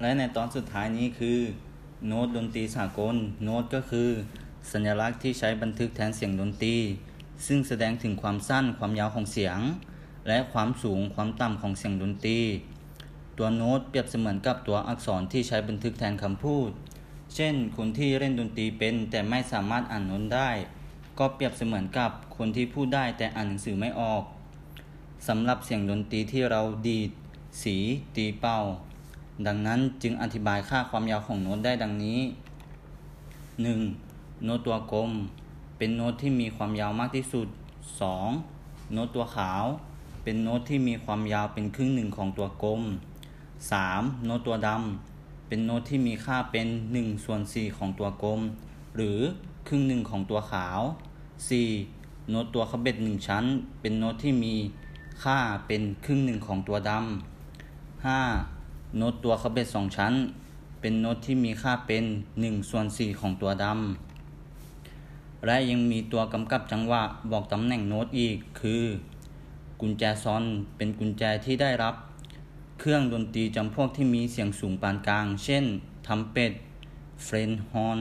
[0.00, 1.38] และในตอนสุดท้ายนี้คือ
[2.06, 4.08] โน้ตดนตรีสากล โน้ตก็คือ
[4.72, 6.76] สัญลักษณ์ที่ใช้บันทึกแทนเสียงดนตรี
[7.46, 9.58] ซึ่งแสดงถึงความสั้นความยาวของเสียง
[10.28, 12.40] และความสูงความต่ำของเสียงดนตรี
[13.38, 16.70] ตัวโน้ตเปรียบเสมือนกับตัวอักษรที่ใช้บันทึกแทนคำพูด
[17.34, 20.50] เช่น คนที่เล่นดนตรีเป็นแต่ไม่สามารถอ่านโน้ตได้
[21.18, 24.22] ก็เปรียบเสมือนกับคนที่พูดได้แต่อ่านหนังสือไม่ออก
[25.28, 27.10] สำหรับเสียงดนตรีที่เราดีด
[27.62, 27.76] สี
[28.16, 28.58] ตีเป่า
[29.44, 32.20] ดังนั้นจึงอธิบายค่าความยาวของโน้ตได้ดังนี้
[33.66, 34.44] 1.
[34.44, 35.10] โน้ตตัวกลม
[35.78, 37.48] เป็นโน้ตที่มีความยาวมากที่สุด
[38.20, 38.92] 2.
[38.92, 39.64] โน้ตตัวขาว
[40.22, 42.82] เป็นโน้ตที่มีความยาวเป็นครึ่งหนึ่งของตัวกลม
[43.52, 44.24] 3.
[44.24, 48.40] โน้ตตัวดำ เป็นโน้ตที่มีค่าเป็น1ส่วน4ของตัวกลม
[48.96, 49.18] หรือ
[49.68, 50.80] ครึ่งหนึ่งของตัวขาว
[51.54, 52.30] 4.
[52.30, 53.44] โน้ตตัวขบเบ็ดหนึ่งชั้น
[53.80, 54.54] เป็นโน้ตที่มี
[55.22, 58.55] ค่าเป็นครึ่งหนึ่งของตัวดำ 5.
[58.98, 60.14] โน้ตตัวขบเบ็ดสองชั้น
[60.80, 62.04] เป็นโน้ตที่มีค่าเป็น
[62.40, 68.84] 1ส่วน4ของตัวดำและยังมีตัวกำกับจังหวะบอกตำแหน่งโน้ตอีก คือ
[69.80, 70.44] กุญแจซอล
[70.76, 71.94] เป็นกุญแจที่ใช้กับ
[72.80, 75.64] เครื่องดนตรีจำพวกที่มีเสียงสูงปานกลาง เช่น
[76.06, 76.52] ทรัมเป็ต
[77.24, 78.00] เฟรนช์ฮอร์น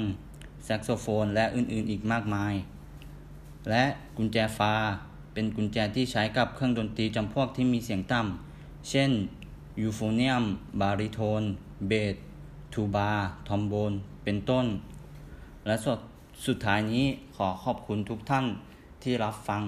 [0.64, 2.54] แซกโซโฟน และอื่นๆอีกมากมาย
[3.70, 3.84] และ
[4.18, 4.74] กุญแจฟา
[5.34, 9.12] เป็นกุญแจที่ใช้กับเครื่องดนตรีจำพวกที่มีเสียงต่ำ เช่น
[9.82, 10.44] ยูโฟเนียม
[10.82, 11.44] บาริโทน
[11.88, 12.16] เบส
[12.74, 13.12] ทูบา
[13.48, 14.66] ทรอมโบน เป็นต้น
[15.66, 16.00] และสุด
[16.46, 18.46] สุดท้ายนี้ขอขอบคุณทุกท่าน
[19.02, 19.62] ที่รับฟัง